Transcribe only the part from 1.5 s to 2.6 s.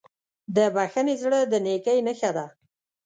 د نیکۍ نښه ده.